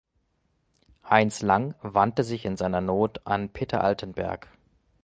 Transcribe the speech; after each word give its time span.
Heinz 1.07 1.43
Lang 1.43 1.75
wandte 1.83 2.23
sich 2.23 2.45
in 2.45 2.57
seiner 2.57 2.81
Not 2.81 3.21
an 3.27 3.49
Peter 3.49 3.83
Altenberg. 3.83 4.47